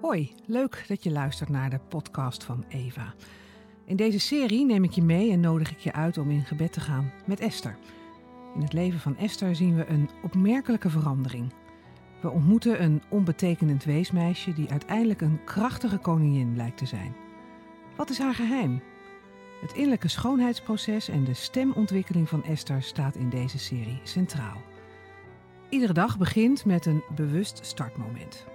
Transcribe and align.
Hoi, 0.00 0.34
leuk 0.46 0.84
dat 0.88 1.02
je 1.02 1.10
luistert 1.10 1.48
naar 1.48 1.70
de 1.70 1.78
podcast 1.88 2.44
van 2.44 2.64
Eva. 2.68 3.14
In 3.84 3.96
deze 3.96 4.20
serie 4.20 4.64
neem 4.64 4.84
ik 4.84 4.90
je 4.90 5.02
mee 5.02 5.32
en 5.32 5.40
nodig 5.40 5.70
ik 5.70 5.78
je 5.78 5.92
uit 5.92 6.18
om 6.18 6.30
in 6.30 6.44
gebed 6.44 6.72
te 6.72 6.80
gaan 6.80 7.12
met 7.26 7.40
Esther. 7.40 7.76
In 8.54 8.62
het 8.62 8.72
leven 8.72 9.00
van 9.00 9.16
Esther 9.16 9.56
zien 9.56 9.76
we 9.76 9.86
een 9.86 10.10
opmerkelijke 10.22 10.90
verandering. 10.90 11.52
We 12.20 12.30
ontmoeten 12.30 12.82
een 12.82 13.02
onbetekenend 13.08 13.84
weesmeisje 13.84 14.52
die 14.52 14.70
uiteindelijk 14.70 15.20
een 15.20 15.44
krachtige 15.44 15.98
koningin 15.98 16.52
blijkt 16.52 16.78
te 16.78 16.86
zijn. 16.86 17.16
Wat 17.96 18.10
is 18.10 18.18
haar 18.18 18.34
geheim? 18.34 18.82
Het 19.60 19.72
innerlijke 19.72 20.08
schoonheidsproces 20.08 21.08
en 21.08 21.24
de 21.24 21.34
stemontwikkeling 21.34 22.28
van 22.28 22.44
Esther 22.44 22.82
staat 22.82 23.16
in 23.16 23.30
deze 23.30 23.58
serie 23.58 24.00
centraal. 24.02 24.62
Iedere 25.68 25.92
dag 25.92 26.18
begint 26.18 26.64
met 26.64 26.86
een 26.86 27.02
bewust 27.14 27.66
startmoment. 27.66 28.46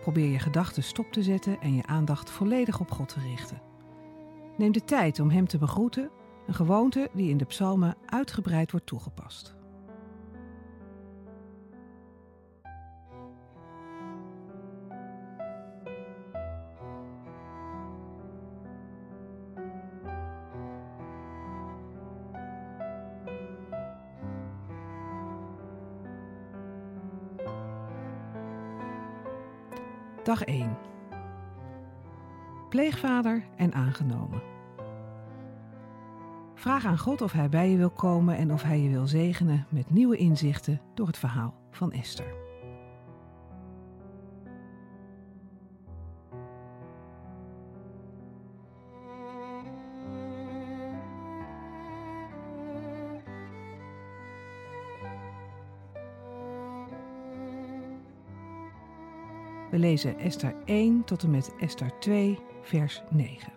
Probeer 0.00 0.30
je 0.30 0.38
gedachten 0.38 0.82
stop 0.82 1.12
te 1.12 1.22
zetten 1.22 1.60
en 1.60 1.74
je 1.74 1.86
aandacht 1.86 2.30
volledig 2.30 2.80
op 2.80 2.90
God 2.90 3.08
te 3.08 3.20
richten. 3.20 3.62
Neem 4.56 4.72
de 4.72 4.84
tijd 4.84 5.20
om 5.20 5.30
Hem 5.30 5.46
te 5.46 5.58
begroeten, 5.58 6.10
een 6.46 6.54
gewoonte 6.54 7.08
die 7.12 7.30
in 7.30 7.36
de 7.36 7.44
psalmen 7.44 7.96
uitgebreid 8.06 8.70
wordt 8.70 8.86
toegepast. 8.86 9.54
Dag 30.30 30.44
1. 30.44 30.76
Pleegvader 32.68 33.44
en 33.56 33.72
aangenomen. 33.72 34.42
Vraag 36.54 36.84
aan 36.84 36.98
God 36.98 37.20
of 37.20 37.32
Hij 37.32 37.48
bij 37.48 37.70
je 37.70 37.76
wil 37.76 37.90
komen 37.90 38.36
en 38.36 38.52
of 38.52 38.62
Hij 38.62 38.80
je 38.80 38.88
wil 38.88 39.06
zegenen 39.06 39.66
met 39.68 39.90
nieuwe 39.90 40.16
inzichten 40.16 40.80
door 40.94 41.06
het 41.06 41.18
verhaal 41.18 41.54
van 41.70 41.92
Esther. 41.92 42.49
We 59.70 59.78
lezen 59.78 60.18
Esther 60.18 60.54
1 60.64 61.04
tot 61.04 61.22
en 61.22 61.30
met 61.30 61.54
Esther 61.60 61.98
2, 61.98 62.38
vers 62.62 63.02
9. 63.10 63.52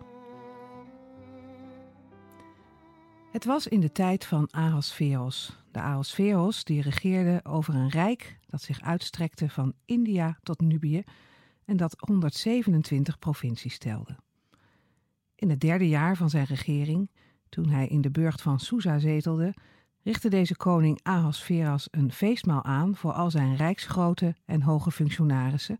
Het 3.30 3.44
was 3.44 3.66
in 3.66 3.80
de 3.80 3.92
tijd 3.92 4.24
van 4.24 4.48
Ahasveros, 4.50 5.62
de 5.70 5.80
Ahasveros 5.80 6.64
die 6.64 6.82
regeerde 6.82 7.40
over 7.44 7.74
een 7.74 7.88
rijk 7.88 8.38
dat 8.46 8.62
zich 8.62 8.80
uitstrekte 8.80 9.48
van 9.48 9.72
India 9.84 10.38
tot 10.42 10.60
Nubië 10.60 11.02
en 11.64 11.76
dat 11.76 11.96
127 11.98 13.18
provincies 13.18 13.78
telde. 13.78 14.16
In 15.34 15.50
het 15.50 15.60
derde 15.60 15.88
jaar 15.88 16.16
van 16.16 16.30
zijn 16.30 16.46
regering, 16.46 17.10
toen 17.48 17.68
hij 17.68 17.86
in 17.86 18.00
de 18.00 18.10
burcht 18.10 18.42
van 18.42 18.60
Susa 18.60 18.98
zetelde, 18.98 19.54
richtte 20.02 20.28
deze 20.28 20.56
koning 20.56 21.00
Ahasveras 21.02 21.88
een 21.90 22.12
feestmaal 22.12 22.64
aan 22.64 22.96
voor 22.96 23.12
al 23.12 23.30
zijn 23.30 23.56
rijksgrote 23.56 24.34
en 24.44 24.62
hoge 24.62 24.90
functionarissen, 24.90 25.78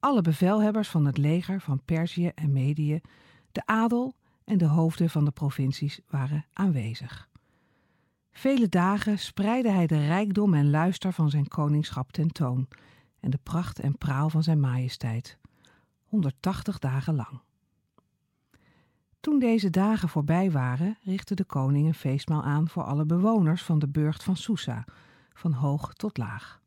alle 0.00 0.20
bevelhebbers 0.22 0.88
van 0.88 1.04
het 1.04 1.18
leger 1.18 1.60
van 1.60 1.82
Perzië 1.84 2.28
en 2.34 2.52
Medië, 2.52 3.00
de 3.52 3.62
adel 3.66 4.14
en 4.44 4.58
de 4.58 4.66
hoofden 4.66 5.10
van 5.10 5.24
de 5.24 5.30
provincies 5.30 6.00
waren 6.08 6.44
aanwezig. 6.52 7.28
Vele 8.30 8.68
dagen 8.68 9.18
spreidde 9.18 9.70
hij 9.70 9.86
de 9.86 10.06
rijkdom 10.06 10.54
en 10.54 10.70
luister 10.70 11.12
van 11.12 11.30
zijn 11.30 11.48
koningschap 11.48 12.12
tentoon 12.12 12.68
en 13.20 13.30
de 13.30 13.38
pracht 13.42 13.78
en 13.78 13.98
praal 13.98 14.30
van 14.30 14.42
zijn 14.42 14.60
majesteit, 14.60 15.38
180 16.04 16.78
dagen 16.78 17.14
lang. 17.14 17.40
Toen 19.20 19.38
deze 19.38 19.70
dagen 19.70 20.08
voorbij 20.08 20.50
waren, 20.50 20.98
richtte 21.02 21.34
de 21.34 21.44
koning 21.44 21.86
een 21.86 21.94
feestmaal 21.94 22.42
aan 22.42 22.68
voor 22.68 22.84
alle 22.84 23.04
bewoners 23.04 23.62
van 23.62 23.78
de 23.78 23.88
burcht 23.88 24.22
van 24.22 24.36
Susa, 24.36 24.84
van 25.32 25.52
hoog 25.52 25.92
tot 25.94 26.16
laag. 26.16 26.57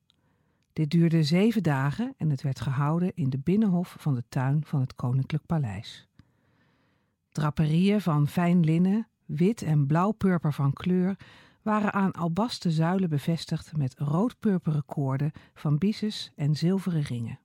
Dit 0.73 0.91
duurde 0.91 1.23
zeven 1.23 1.63
dagen 1.63 2.13
en 2.17 2.29
het 2.29 2.41
werd 2.41 2.59
gehouden 2.59 3.11
in 3.15 3.29
de 3.29 3.39
binnenhof 3.39 3.95
van 3.99 4.15
de 4.15 4.23
tuin 4.29 4.65
van 4.65 4.79
het 4.79 4.95
koninklijk 4.95 5.45
paleis. 5.45 6.07
Draperieën 7.31 8.01
van 8.01 8.27
fijn 8.27 8.59
linnen, 8.59 9.07
wit 9.25 9.61
en 9.61 9.87
blauw-purper 9.87 10.53
van 10.53 10.73
kleur, 10.73 11.17
waren 11.61 11.93
aan 11.93 12.11
albasten 12.11 12.71
zuilen 12.71 13.09
bevestigd 13.09 13.77
met 13.77 13.95
rood-purperen 13.97 14.85
koorden 14.85 15.31
van 15.53 15.77
bises 15.77 16.31
en 16.35 16.55
zilveren 16.55 17.01
ringen. 17.01 17.39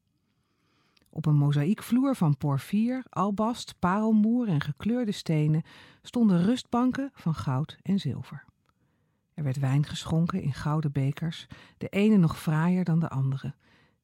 Op 1.10 1.26
een 1.26 1.36
mozaïekvloer 1.36 2.16
van 2.16 2.36
porfier, 2.36 3.04
albast, 3.08 3.74
parelmoer 3.78 4.48
en 4.48 4.60
gekleurde 4.60 5.12
stenen 5.12 5.62
stonden 6.02 6.42
rustbanken 6.42 7.10
van 7.14 7.34
goud 7.34 7.78
en 7.82 7.98
zilver. 7.98 8.44
Er 9.36 9.42
werd 9.42 9.58
wijn 9.58 9.84
geschonken 9.84 10.42
in 10.42 10.52
gouden 10.52 10.92
bekers, 10.92 11.46
de 11.78 11.88
ene 11.88 12.16
nog 12.16 12.38
fraaier 12.40 12.84
dan 12.84 13.00
de 13.00 13.08
andere. 13.08 13.54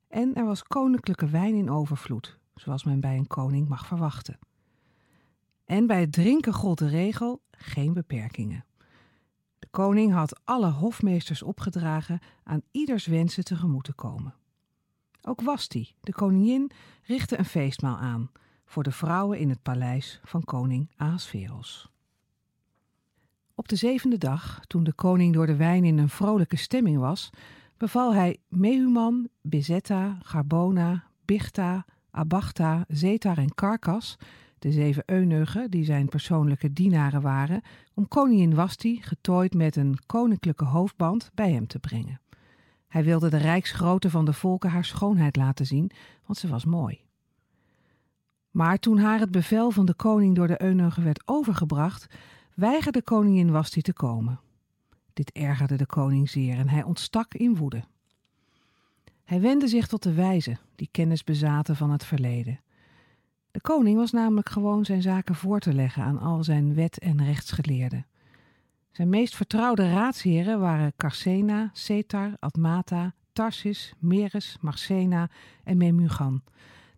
En 0.08 0.34
er 0.34 0.44
was 0.44 0.62
koninklijke 0.62 1.28
wijn 1.28 1.54
in 1.54 1.70
overvloed, 1.70 2.38
zoals 2.54 2.84
men 2.84 3.00
bij 3.00 3.16
een 3.16 3.26
koning 3.26 3.68
mag 3.68 3.86
verwachten. 3.86 4.38
En 5.64 5.86
bij 5.86 6.00
het 6.00 6.12
drinken 6.12 6.52
gold 6.52 6.78
de 6.78 6.88
regel 6.88 7.42
geen 7.50 7.92
beperkingen. 7.92 8.64
De 9.58 9.68
koning 9.70 10.12
had 10.12 10.40
alle 10.44 10.70
hofmeesters 10.70 11.42
opgedragen 11.42 12.20
aan 12.42 12.62
ieders 12.70 13.06
wensen 13.06 13.44
tegemoet 13.44 13.84
te 13.84 13.94
komen. 13.94 14.34
Ook 15.22 15.40
Wasti, 15.40 15.94
de 16.00 16.12
koningin, 16.12 16.70
richtte 17.02 17.38
een 17.38 17.44
feestmaal 17.44 17.96
aan 17.96 18.30
voor 18.64 18.82
de 18.82 18.92
vrouwen 18.92 19.38
in 19.38 19.48
het 19.48 19.62
paleis 19.62 20.20
van 20.24 20.44
koning 20.44 20.90
Ahasveros. 20.96 21.91
Op 23.62 23.68
de 23.68 23.76
zevende 23.76 24.18
dag, 24.18 24.60
toen 24.66 24.84
de 24.84 24.92
koning 24.92 25.34
door 25.34 25.46
de 25.46 25.56
wijn 25.56 25.84
in 25.84 25.98
een 25.98 26.08
vrolijke 26.08 26.56
stemming 26.56 26.98
was, 26.98 27.30
beval 27.76 28.14
hij 28.14 28.36
Mehuman, 28.48 29.28
Bizetta, 29.42 30.18
Garbona, 30.22 31.04
Bichta, 31.24 31.84
Abachta, 32.10 32.84
Zetar 32.88 33.38
en 33.38 33.54
Karkas, 33.54 34.16
de 34.58 34.72
zeven 34.72 35.02
eunuchen 35.06 35.70
die 35.70 35.84
zijn 35.84 36.08
persoonlijke 36.08 36.72
dienaren 36.72 37.20
waren, 37.20 37.62
om 37.94 38.08
koningin 38.08 38.54
Wasti, 38.54 39.02
getooid 39.02 39.54
met 39.54 39.76
een 39.76 39.98
koninklijke 40.06 40.64
hoofdband, 40.64 41.30
bij 41.34 41.52
hem 41.52 41.66
te 41.66 41.78
brengen. 41.78 42.20
Hij 42.88 43.04
wilde 43.04 43.30
de 43.30 43.36
rijksgrootte 43.36 44.10
van 44.10 44.24
de 44.24 44.32
volken 44.32 44.70
haar 44.70 44.84
schoonheid 44.84 45.36
laten 45.36 45.66
zien, 45.66 45.90
want 46.26 46.38
ze 46.38 46.48
was 46.48 46.64
mooi. 46.64 47.04
Maar 48.50 48.78
toen 48.78 48.98
haar 48.98 49.18
het 49.18 49.30
bevel 49.30 49.70
van 49.70 49.86
de 49.86 49.94
koning 49.94 50.34
door 50.34 50.46
de 50.46 50.62
eunuchen 50.62 51.04
werd 51.04 51.22
overgebracht, 51.24 52.06
weigerde 52.54 53.02
koningin 53.02 53.50
Wasti 53.50 53.82
te 53.82 53.92
komen. 53.92 54.40
Dit 55.12 55.32
ergerde 55.32 55.76
de 55.76 55.86
koning 55.86 56.30
zeer 56.30 56.58
en 56.58 56.68
hij 56.68 56.82
ontstak 56.82 57.34
in 57.34 57.56
woede. 57.56 57.84
Hij 59.24 59.40
wendde 59.40 59.68
zich 59.68 59.86
tot 59.86 60.02
de 60.02 60.12
wijzen, 60.12 60.58
die 60.74 60.88
kennis 60.90 61.24
bezaten 61.24 61.76
van 61.76 61.90
het 61.90 62.04
verleden. 62.04 62.60
De 63.50 63.60
koning 63.60 63.96
was 63.96 64.12
namelijk 64.12 64.48
gewoon 64.48 64.84
zijn 64.84 65.02
zaken 65.02 65.34
voor 65.34 65.60
te 65.60 65.74
leggen 65.74 66.02
aan 66.02 66.18
al 66.18 66.44
zijn 66.44 66.74
wet- 66.74 66.98
en 66.98 67.24
rechtsgeleerden. 67.24 68.06
Zijn 68.90 69.08
meest 69.08 69.36
vertrouwde 69.36 69.90
raadsheren 69.90 70.60
waren 70.60 70.92
Carsena, 70.96 71.70
Cetar, 71.72 72.36
Admata, 72.38 73.14
Tarsis, 73.32 73.94
Meres, 73.98 74.56
Marcena 74.60 75.30
en 75.64 75.76
Memugan, 75.76 76.42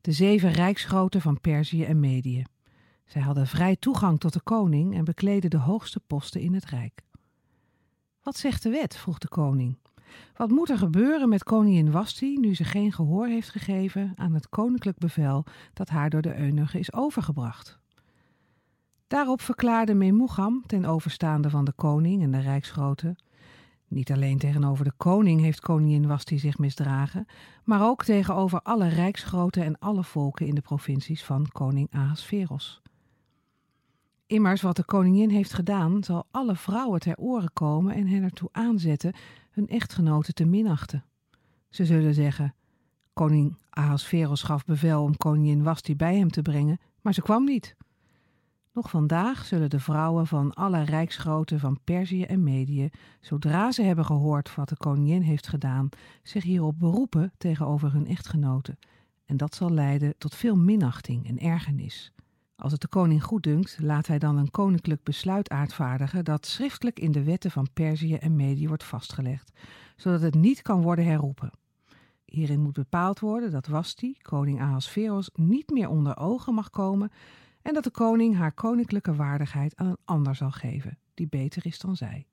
de 0.00 0.12
zeven 0.12 0.52
rijksgroten 0.52 1.20
van 1.20 1.40
Perzië 1.40 1.84
en 1.84 2.00
Medië. 2.00 2.44
Zij 3.04 3.22
hadden 3.22 3.46
vrij 3.46 3.76
toegang 3.76 4.20
tot 4.20 4.32
de 4.32 4.40
koning 4.40 4.94
en 4.94 5.04
bekleden 5.04 5.50
de 5.50 5.58
hoogste 5.58 6.00
posten 6.00 6.40
in 6.40 6.54
het 6.54 6.64
rijk. 6.64 7.02
Wat 8.22 8.36
zegt 8.36 8.62
de 8.62 8.70
wet? 8.70 8.96
vroeg 8.96 9.18
de 9.18 9.28
koning. 9.28 9.78
Wat 10.36 10.50
moet 10.50 10.70
er 10.70 10.78
gebeuren 10.78 11.28
met 11.28 11.44
koningin 11.44 11.90
Wasti 11.90 12.38
nu 12.38 12.54
ze 12.54 12.64
geen 12.64 12.92
gehoor 12.92 13.26
heeft 13.26 13.50
gegeven 13.50 14.12
aan 14.16 14.34
het 14.34 14.48
koninklijk 14.48 14.98
bevel 14.98 15.44
dat 15.72 15.88
haar 15.88 16.10
door 16.10 16.22
de 16.22 16.38
eunuchen 16.38 16.80
is 16.80 16.92
overgebracht? 16.92 17.78
Daarop 19.06 19.40
verklaarde 19.40 19.94
Memugam 19.94 20.62
ten 20.66 20.84
overstaande 20.84 21.50
van 21.50 21.64
de 21.64 21.72
koning 21.72 22.22
en 22.22 22.30
de 22.30 22.40
rijksgrote. 22.40 23.16
Niet 23.88 24.12
alleen 24.12 24.38
tegenover 24.38 24.84
de 24.84 24.92
koning 24.96 25.40
heeft 25.40 25.60
koningin 25.60 26.06
Wasti 26.06 26.38
zich 26.38 26.58
misdragen, 26.58 27.26
maar 27.64 27.86
ook 27.88 28.04
tegenover 28.04 28.60
alle 28.60 28.88
rijksgroten 28.88 29.64
en 29.64 29.78
alle 29.78 30.04
volken 30.04 30.46
in 30.46 30.54
de 30.54 30.60
provincies 30.60 31.24
van 31.24 31.46
koning 31.52 31.88
Ahasveros. 31.92 32.82
Immers 34.26 34.62
wat 34.62 34.76
de 34.76 34.84
koningin 34.84 35.30
heeft 35.30 35.52
gedaan, 35.52 36.04
zal 36.04 36.26
alle 36.30 36.56
vrouwen 36.56 37.00
ter 37.00 37.16
oren 37.16 37.52
komen 37.52 37.94
en 37.94 38.06
hen 38.06 38.22
ertoe 38.22 38.48
aanzetten 38.52 39.14
hun 39.50 39.68
echtgenoten 39.68 40.34
te 40.34 40.44
minachten. 40.44 41.04
Ze 41.68 41.84
zullen 41.84 42.14
zeggen: 42.14 42.54
Koning 43.12 43.56
Ahasveros 43.70 44.42
gaf 44.42 44.64
bevel 44.64 45.02
om 45.02 45.16
koningin 45.16 45.62
Wasti 45.62 45.96
bij 45.96 46.16
hem 46.16 46.30
te 46.30 46.42
brengen, 46.42 46.78
maar 47.00 47.14
ze 47.14 47.22
kwam 47.22 47.44
niet. 47.44 47.76
Nog 48.72 48.90
vandaag 48.90 49.44
zullen 49.44 49.70
de 49.70 49.80
vrouwen 49.80 50.26
van 50.26 50.52
alle 50.52 50.82
rijksgroten 50.82 51.60
van 51.60 51.78
Perzië 51.84 52.22
en 52.22 52.42
Medië, 52.42 52.90
zodra 53.20 53.72
ze 53.72 53.82
hebben 53.82 54.04
gehoord 54.04 54.54
wat 54.54 54.68
de 54.68 54.76
koningin 54.76 55.22
heeft 55.22 55.48
gedaan, 55.48 55.88
zich 56.22 56.42
hierop 56.42 56.78
beroepen 56.78 57.32
tegenover 57.38 57.92
hun 57.92 58.06
echtgenoten. 58.06 58.78
En 59.24 59.36
dat 59.36 59.54
zal 59.54 59.70
leiden 59.70 60.14
tot 60.18 60.34
veel 60.34 60.56
minachting 60.56 61.28
en 61.28 61.38
ergernis. 61.38 62.13
Als 62.56 62.72
het 62.72 62.80
de 62.80 62.88
koning 62.88 63.24
goeddunkt, 63.24 63.78
laat 63.80 64.06
hij 64.06 64.18
dan 64.18 64.36
een 64.36 64.50
koninklijk 64.50 65.02
besluit 65.02 65.48
uitvaardigen 65.48 66.24
dat 66.24 66.46
schriftelijk 66.46 66.98
in 66.98 67.12
de 67.12 67.22
wetten 67.22 67.50
van 67.50 67.68
Perzië 67.72 68.14
en 68.14 68.36
Medië 68.36 68.68
wordt 68.68 68.84
vastgelegd, 68.84 69.52
zodat 69.96 70.20
het 70.20 70.34
niet 70.34 70.62
kan 70.62 70.82
worden 70.82 71.04
herroepen. 71.04 71.50
Hierin 72.24 72.60
moet 72.60 72.72
bepaald 72.72 73.20
worden 73.20 73.50
dat 73.50 73.66
Wasti, 73.66 74.16
koning 74.22 74.60
Ahasveros, 74.60 75.30
niet 75.34 75.70
meer 75.70 75.88
onder 75.88 76.16
ogen 76.16 76.54
mag 76.54 76.70
komen 76.70 77.10
en 77.62 77.74
dat 77.74 77.84
de 77.84 77.90
koning 77.90 78.36
haar 78.36 78.52
koninklijke 78.52 79.14
waardigheid 79.14 79.76
aan 79.76 79.86
een 79.86 79.98
ander 80.04 80.34
zal 80.34 80.50
geven, 80.50 80.98
die 81.14 81.28
beter 81.28 81.66
is 81.66 81.78
dan 81.78 81.96
zij. 81.96 82.26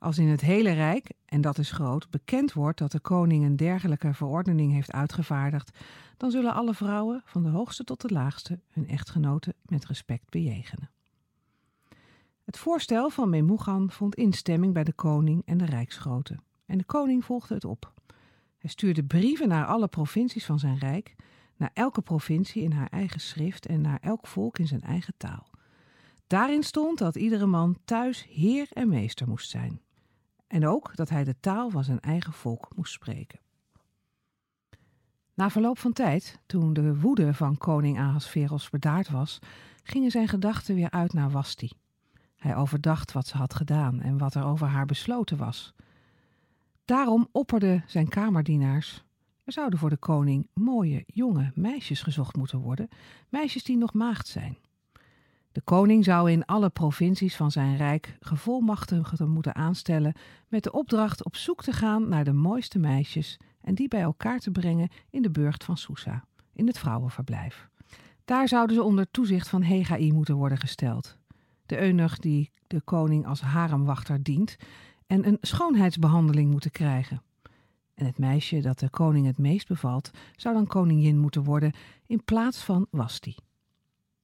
Als 0.00 0.18
in 0.18 0.28
het 0.28 0.40
hele 0.40 0.72
Rijk, 0.72 1.10
en 1.24 1.40
dat 1.40 1.58
is 1.58 1.70
groot, 1.70 2.10
bekend 2.10 2.52
wordt 2.52 2.78
dat 2.78 2.92
de 2.92 3.00
koning 3.00 3.44
een 3.44 3.56
dergelijke 3.56 4.14
verordening 4.14 4.72
heeft 4.72 4.92
uitgevaardigd, 4.92 5.78
dan 6.16 6.30
zullen 6.30 6.54
alle 6.54 6.74
vrouwen, 6.74 7.22
van 7.24 7.42
de 7.42 7.48
hoogste 7.48 7.84
tot 7.84 8.00
de 8.00 8.08
laagste, 8.08 8.58
hun 8.70 8.88
echtgenoten 8.88 9.54
met 9.62 9.86
respect 9.86 10.30
bejegenen. 10.30 10.90
Het 12.44 12.58
voorstel 12.58 13.10
van 13.10 13.30
Memugan 13.30 13.90
vond 13.90 14.14
instemming 14.14 14.74
bij 14.74 14.84
de 14.84 14.92
koning 14.92 15.42
en 15.44 15.58
de 15.58 15.64
rijksgroten, 15.64 16.42
en 16.66 16.78
de 16.78 16.84
koning 16.84 17.24
volgde 17.24 17.54
het 17.54 17.64
op. 17.64 17.92
Hij 18.58 18.70
stuurde 18.70 19.04
brieven 19.04 19.48
naar 19.48 19.66
alle 19.66 19.88
provincies 19.88 20.44
van 20.44 20.58
zijn 20.58 20.78
rijk, 20.78 21.16
naar 21.56 21.70
elke 21.74 22.00
provincie 22.00 22.62
in 22.62 22.72
haar 22.72 22.88
eigen 22.90 23.20
schrift 23.20 23.66
en 23.66 23.80
naar 23.80 23.98
elk 24.00 24.26
volk 24.26 24.58
in 24.58 24.66
zijn 24.66 24.82
eigen 24.82 25.14
taal. 25.16 25.50
Daarin 26.26 26.62
stond 26.62 26.98
dat 26.98 27.16
iedere 27.16 27.46
man 27.46 27.78
thuis 27.84 28.26
heer 28.30 28.68
en 28.72 28.88
meester 28.88 29.28
moest 29.28 29.50
zijn. 29.50 29.80
En 30.50 30.66
ook 30.66 30.96
dat 30.96 31.08
hij 31.08 31.24
de 31.24 31.40
taal 31.40 31.70
van 31.70 31.84
zijn 31.84 32.00
eigen 32.00 32.32
volk 32.32 32.68
moest 32.76 32.92
spreken. 32.92 33.38
Na 35.34 35.50
verloop 35.50 35.78
van 35.78 35.92
tijd, 35.92 36.40
toen 36.46 36.72
de 36.72 37.00
woede 37.00 37.34
van 37.34 37.58
koning 37.58 37.98
Ahasveros 37.98 38.70
bedaard 38.70 39.10
was, 39.10 39.38
gingen 39.82 40.10
zijn 40.10 40.28
gedachten 40.28 40.74
weer 40.74 40.90
uit 40.90 41.12
naar 41.12 41.30
Wasti. 41.30 41.70
Hij 42.36 42.56
overdacht 42.56 43.12
wat 43.12 43.26
ze 43.26 43.36
had 43.36 43.54
gedaan 43.54 44.00
en 44.00 44.18
wat 44.18 44.34
er 44.34 44.44
over 44.44 44.66
haar 44.66 44.86
besloten 44.86 45.36
was. 45.36 45.74
Daarom 46.84 47.28
opperden 47.32 47.84
zijn 47.86 48.08
kamerdienaars. 48.08 49.04
Er 49.44 49.52
zouden 49.52 49.78
voor 49.78 49.90
de 49.90 49.96
koning 49.96 50.48
mooie, 50.54 51.04
jonge 51.06 51.52
meisjes 51.54 52.02
gezocht 52.02 52.36
moeten 52.36 52.58
worden, 52.58 52.88
meisjes 53.28 53.64
die 53.64 53.76
nog 53.76 53.92
maagd 53.92 54.26
zijn. 54.26 54.58
De 55.52 55.60
koning 55.60 56.04
zou 56.04 56.30
in 56.30 56.44
alle 56.44 56.70
provincies 56.70 57.36
van 57.36 57.50
zijn 57.50 57.76
rijk 57.76 58.16
gevolmachtigden 58.20 59.30
moeten 59.30 59.54
aanstellen 59.54 60.14
met 60.48 60.62
de 60.62 60.72
opdracht 60.72 61.24
op 61.24 61.36
zoek 61.36 61.62
te 61.62 61.72
gaan 61.72 62.08
naar 62.08 62.24
de 62.24 62.32
mooiste 62.32 62.78
meisjes 62.78 63.36
en 63.60 63.74
die 63.74 63.88
bij 63.88 64.00
elkaar 64.00 64.38
te 64.38 64.50
brengen 64.50 64.88
in 65.10 65.22
de 65.22 65.30
burcht 65.30 65.64
van 65.64 65.76
Susa, 65.76 66.24
in 66.52 66.66
het 66.66 66.78
vrouwenverblijf. 66.78 67.68
Daar 68.24 68.48
zouden 68.48 68.76
ze 68.76 68.82
onder 68.82 69.10
toezicht 69.10 69.48
van 69.48 69.62
Hegai 69.62 70.12
moeten 70.12 70.34
worden 70.34 70.58
gesteld. 70.58 71.16
De 71.66 71.80
eunuch 71.80 72.18
die 72.18 72.50
de 72.66 72.80
koning 72.80 73.26
als 73.26 73.40
haremwachter 73.40 74.22
dient 74.22 74.56
en 75.06 75.26
een 75.26 75.38
schoonheidsbehandeling 75.40 76.50
moeten 76.50 76.70
krijgen. 76.70 77.22
En 77.94 78.06
het 78.06 78.18
meisje 78.18 78.60
dat 78.60 78.78
de 78.78 78.90
koning 78.90 79.26
het 79.26 79.38
meest 79.38 79.68
bevalt, 79.68 80.10
zou 80.36 80.54
dan 80.54 80.66
koningin 80.66 81.18
moeten 81.18 81.44
worden 81.44 81.72
in 82.06 82.24
plaats 82.24 82.64
van 82.64 82.86
Wasti. 82.90 83.34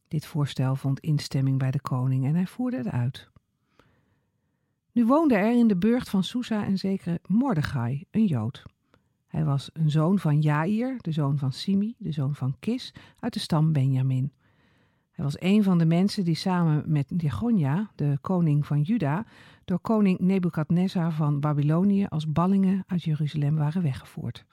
Dit 0.08 0.26
voorstel 0.26 0.76
vond 0.76 1.00
instemming 1.00 1.58
bij 1.58 1.70
de 1.70 1.80
koning 1.80 2.24
en 2.24 2.34
hij 2.34 2.46
voerde 2.46 2.76
het 2.76 2.88
uit. 2.88 3.28
Nu 4.92 5.06
woonde 5.06 5.34
er 5.34 5.58
in 5.58 5.68
de 5.68 5.76
burcht 5.76 6.08
van 6.08 6.24
Susa 6.24 6.66
een 6.66 6.78
zekere 6.78 7.20
Mordechai, 7.26 8.04
een 8.10 8.24
Jood. 8.24 8.62
Hij 9.26 9.44
was 9.44 9.70
een 9.72 9.90
zoon 9.90 10.18
van 10.18 10.40
Jair, 10.40 10.96
de 11.00 11.12
zoon 11.12 11.38
van 11.38 11.52
Simi, 11.52 11.94
de 11.98 12.12
zoon 12.12 12.34
van 12.34 12.56
Kis, 12.58 12.94
uit 13.18 13.32
de 13.32 13.38
stam 13.38 13.72
Benjamin. 13.72 14.32
Hij 15.10 15.24
was 15.24 15.40
een 15.40 15.62
van 15.62 15.78
de 15.78 15.86
mensen 15.86 16.24
die 16.24 16.34
samen 16.34 16.82
met 16.86 17.12
Jegonia, 17.16 17.90
de 17.94 18.18
koning 18.20 18.66
van 18.66 18.82
Juda, 18.82 19.26
door 19.64 19.78
koning 19.78 20.18
Nebukadnezar 20.18 21.12
van 21.12 21.40
Babylonië 21.40 22.06
als 22.08 22.32
ballingen 22.32 22.84
uit 22.86 23.02
Jeruzalem 23.02 23.56
waren 23.56 23.82
weggevoerd. 23.82 24.44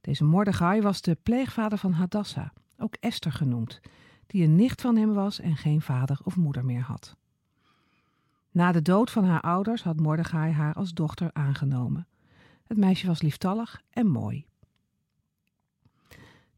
Deze 0.00 0.24
Mordechai 0.24 0.80
was 0.80 1.00
de 1.00 1.16
pleegvader 1.22 1.78
van 1.78 1.92
Hadassah, 1.92 2.48
ook 2.78 2.94
Esther 3.00 3.32
genoemd, 3.32 3.80
die 4.28 4.44
een 4.44 4.56
nicht 4.56 4.80
van 4.80 4.96
hem 4.96 5.12
was 5.12 5.40
en 5.40 5.56
geen 5.56 5.80
vader 5.80 6.18
of 6.24 6.36
moeder 6.36 6.64
meer 6.64 6.82
had. 6.82 7.16
Na 8.50 8.72
de 8.72 8.82
dood 8.82 9.10
van 9.10 9.24
haar 9.24 9.40
ouders 9.40 9.82
had 9.82 10.00
Mordechai 10.00 10.52
haar 10.52 10.74
als 10.74 10.92
dochter 10.92 11.30
aangenomen. 11.32 12.06
Het 12.66 12.76
meisje 12.76 13.06
was 13.06 13.22
lieftallig 13.22 13.82
en 13.90 14.06
mooi. 14.06 14.46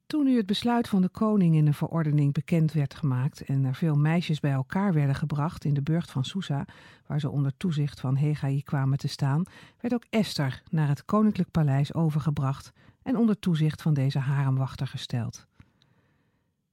Toen 0.06 0.24
nu 0.24 0.36
het 0.36 0.46
besluit 0.46 0.88
van 0.88 1.02
de 1.02 1.08
koning 1.08 1.54
in 1.54 1.66
een 1.66 1.74
verordening 1.74 2.32
bekend 2.32 2.72
werd 2.72 2.94
gemaakt 2.94 3.40
en 3.40 3.64
er 3.64 3.74
veel 3.74 3.94
meisjes 3.94 4.40
bij 4.40 4.52
elkaar 4.52 4.92
werden 4.92 5.14
gebracht 5.14 5.64
in 5.64 5.74
de 5.74 5.82
burcht 5.82 6.10
van 6.10 6.24
Susa, 6.24 6.64
waar 7.06 7.20
ze 7.20 7.30
onder 7.30 7.56
toezicht 7.56 8.00
van 8.00 8.16
Hegai 8.16 8.62
kwamen 8.62 8.98
te 8.98 9.08
staan, 9.08 9.42
werd 9.80 9.94
ook 9.94 10.04
Esther 10.10 10.62
naar 10.68 10.88
het 10.88 11.04
koninklijk 11.04 11.50
paleis 11.50 11.94
overgebracht 11.94 12.72
en 13.02 13.16
onder 13.16 13.38
toezicht 13.38 13.82
van 13.82 13.94
deze 13.94 14.18
haremwachter 14.18 14.86
gesteld. 14.86 15.48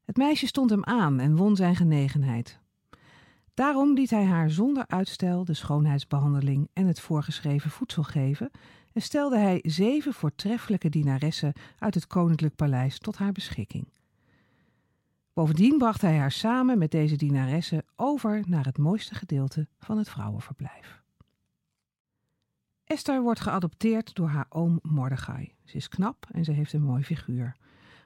Het 0.07 0.17
meisje 0.17 0.47
stond 0.47 0.69
hem 0.69 0.83
aan 0.83 1.19
en 1.19 1.35
won 1.35 1.55
zijn 1.55 1.75
genegenheid. 1.75 2.59
Daarom 3.53 3.93
liet 3.93 4.09
hij 4.09 4.25
haar 4.25 4.49
zonder 4.49 4.87
uitstel 4.87 5.45
de 5.45 5.53
schoonheidsbehandeling 5.53 6.69
en 6.73 6.87
het 6.87 6.99
voorgeschreven 6.99 7.69
voedsel 7.69 8.03
geven 8.03 8.51
en 8.93 9.01
stelde 9.01 9.37
hij 9.37 9.59
zeven 9.63 10.13
voortreffelijke 10.13 10.89
dienaressen 10.89 11.53
uit 11.79 11.93
het 11.93 12.07
koninklijk 12.07 12.55
paleis 12.55 12.99
tot 12.99 13.17
haar 13.17 13.31
beschikking. 13.31 13.87
Bovendien 15.33 15.77
bracht 15.77 16.01
hij 16.01 16.17
haar 16.17 16.31
samen 16.31 16.77
met 16.77 16.91
deze 16.91 17.15
dienaressen 17.15 17.85
over 17.95 18.43
naar 18.47 18.65
het 18.65 18.77
mooiste 18.77 19.15
gedeelte 19.15 19.67
van 19.79 19.97
het 19.97 20.09
vrouwenverblijf. 20.09 21.01
Esther 22.83 23.21
wordt 23.21 23.39
geadopteerd 23.39 24.15
door 24.15 24.29
haar 24.29 24.45
oom 24.49 24.79
Mordechai. 24.81 25.55
Ze 25.63 25.75
is 25.75 25.87
knap 25.87 26.25
en 26.31 26.43
ze 26.43 26.51
heeft 26.51 26.73
een 26.73 26.83
mooi 26.83 27.03
figuur. 27.03 27.55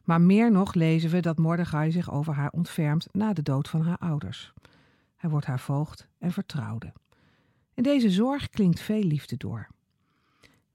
Maar 0.04 0.22
meer 0.22 0.52
nog 0.52 0.74
lezen 0.74 1.10
we 1.10 1.20
dat 1.20 1.38
Mordechai 1.38 1.92
zich 1.92 2.12
over 2.12 2.34
haar 2.34 2.52
ontfermt 2.52 3.08
na 3.12 3.34
de 3.34 3.42
dood 3.42 3.70
van 3.70 3.82
haar 3.82 3.98
ouders. 3.98 4.54
Hij 5.16 5.30
wordt 5.30 5.46
haar 5.46 5.60
voogd 5.60 6.08
en 6.18 6.32
vertrouwde. 6.32 6.94
In 7.74 7.84
deze 7.84 8.10
zorg 8.10 8.50
klinkt 8.50 8.80
veel 8.80 9.04
liefde 9.04 9.38
door. 9.38 9.68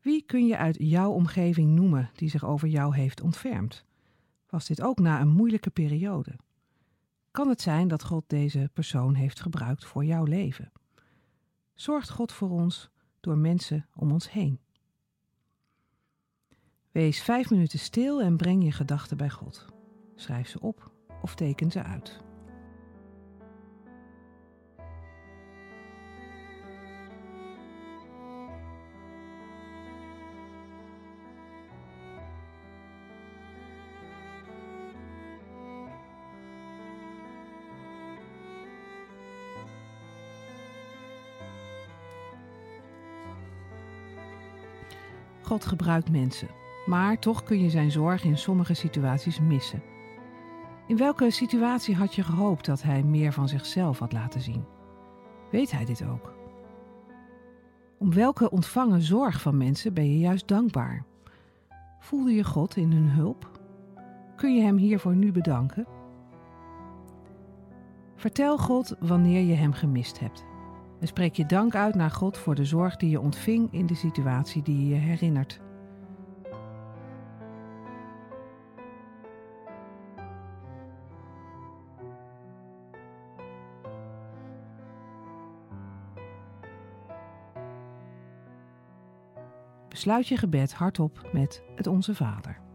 Wie 0.00 0.22
kun 0.22 0.46
je 0.46 0.56
uit 0.56 0.76
jouw 0.78 1.10
omgeving 1.10 1.70
noemen 1.70 2.10
die 2.14 2.30
zich 2.30 2.44
over 2.44 2.68
jou 2.68 2.96
heeft 2.96 3.20
ontfermd? 3.20 3.84
Was 4.48 4.66
dit 4.66 4.82
ook 4.82 4.98
na 4.98 5.20
een 5.20 5.28
moeilijke 5.28 5.70
periode? 5.70 6.36
Kan 7.30 7.48
het 7.48 7.60
zijn 7.60 7.88
dat 7.88 8.04
God 8.04 8.24
deze 8.26 8.70
persoon 8.72 9.14
heeft 9.14 9.40
gebruikt 9.40 9.84
voor 9.84 10.04
jouw 10.04 10.24
leven? 10.24 10.72
Zorgt 11.74 12.10
God 12.10 12.32
voor 12.32 12.50
ons 12.50 12.90
door 13.20 13.38
mensen 13.38 13.86
om 13.94 14.12
ons 14.12 14.30
heen? 14.30 14.60
Wees 16.96 17.22
vijf 17.22 17.50
minuten 17.50 17.78
stil 17.78 18.20
en 18.22 18.36
breng 18.36 18.64
je 18.64 18.72
gedachten 18.72 19.16
bij 19.16 19.30
God. 19.30 19.64
Schrijf 20.14 20.48
ze 20.48 20.60
op 20.60 20.90
of 21.22 21.34
teken 21.34 21.70
ze 21.70 21.82
uit. 21.82 22.20
God 45.42 45.66
gebruikt 45.66 46.10
mensen, 46.10 46.48
maar 46.86 47.18
toch 47.18 47.42
kun 47.42 47.60
je 47.60 47.70
zijn 47.70 47.90
zorg 47.90 48.24
in 48.24 48.38
sommige 48.38 48.74
situaties 48.74 49.40
missen. 49.40 49.82
In 50.86 50.96
welke 50.96 51.30
situatie 51.30 51.94
had 51.94 52.14
je 52.14 52.22
gehoopt 52.22 52.66
dat 52.66 52.82
hij 52.82 53.02
meer 53.02 53.32
van 53.32 53.48
zichzelf 53.48 53.98
had 53.98 54.12
laten 54.12 54.40
zien? 54.40 54.64
Weet 55.50 55.70
hij 55.70 55.84
dit 55.84 56.04
ook? 56.04 56.34
Om 57.98 58.12
welke 58.12 58.50
ontvangen 58.50 59.02
zorg 59.02 59.40
van 59.40 59.56
mensen 59.56 59.94
ben 59.94 60.10
je 60.10 60.18
juist 60.18 60.48
dankbaar? 60.48 61.04
Voelde 61.98 62.32
je 62.32 62.44
God 62.44 62.76
in 62.76 62.92
hun 62.92 63.08
hulp? 63.08 63.60
Kun 64.36 64.54
je 64.54 64.62
Hem 64.62 64.76
hiervoor 64.76 65.16
nu 65.16 65.32
bedanken? 65.32 65.86
Vertel 68.16 68.58
God 68.58 68.96
wanneer 69.00 69.42
je 69.42 69.54
Hem 69.54 69.72
gemist 69.72 70.20
hebt 70.20 70.44
en 71.00 71.06
spreek 71.06 71.34
je 71.34 71.46
dank 71.46 71.74
uit 71.74 71.94
naar 71.94 72.10
God 72.10 72.38
voor 72.38 72.54
de 72.54 72.64
zorg 72.64 72.96
die 72.96 73.10
je 73.10 73.20
ontving 73.20 73.72
in 73.72 73.86
de 73.86 73.94
situatie 73.94 74.62
die 74.62 74.80
je 74.80 74.88
je 74.88 75.00
herinnert. 75.00 75.60
sluit 90.06 90.28
je 90.28 90.36
gebed 90.36 90.72
hardop 90.72 91.28
met 91.32 91.62
het 91.74 91.86
Onze 91.86 92.14
Vader. 92.14 92.65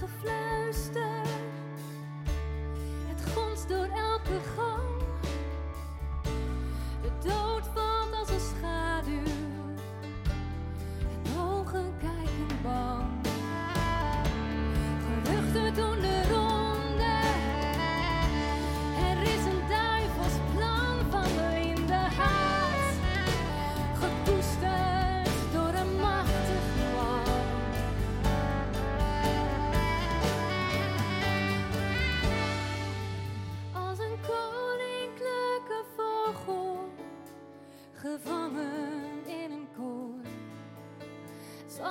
te 0.00 0.06
fluisteren. 0.20 1.09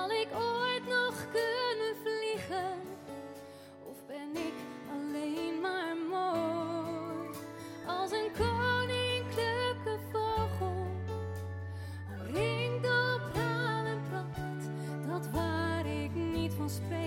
Zal 0.09 0.17
ik 0.17 0.27
ooit 0.33 0.87
nog 0.87 1.25
kunnen 1.31 1.95
vliegen? 2.03 2.81
Of 3.83 3.95
ben 4.07 4.43
ik 4.43 4.53
alleen 4.91 5.61
maar 5.61 5.95
mooi? 6.09 7.29
Als 7.87 8.11
een 8.11 8.31
koninklijke 8.37 9.97
vogel, 10.11 10.85
omringd 12.19 12.83
door 12.83 13.21
praal 13.33 13.85
en 13.85 14.01
pracht, 14.09 14.69
dat 15.07 15.31
waar 15.31 15.85
ik 15.85 16.15
niet 16.15 16.53
van 16.53 16.69
spreek. 16.69 16.98